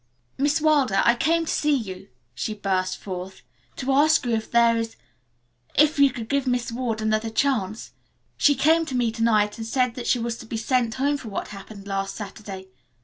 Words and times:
"Miss 0.39 0.59
Wilder, 0.59 1.03
I 1.05 1.13
came 1.13 1.45
to 1.45 1.51
see 1.51 1.75
you," 1.75 2.07
she 2.33 2.55
burst 2.55 2.97
forth, 2.97 3.43
"to 3.75 3.91
ask 3.93 4.25
you 4.25 4.31
if 4.31 4.49
there 4.49 4.75
is 4.75 4.95
if 5.75 5.99
you 5.99 6.09
could 6.09 6.27
give 6.27 6.47
Miss 6.47 6.71
Ward 6.71 7.01
another 7.03 7.29
chance. 7.29 7.91
She 8.35 8.55
came 8.55 8.83
to 8.87 8.95
me 8.95 9.11
to 9.11 9.21
night 9.21 9.59
and 9.59 9.67
said 9.67 9.93
that 9.93 10.07
she 10.07 10.17
was 10.17 10.37
to 10.39 10.47
be 10.47 10.57
sent 10.57 10.95
home 10.95 11.17
for 11.17 11.29
what 11.29 11.49
happened 11.49 11.85
last 11.85 12.15
Saturday. 12.15 12.69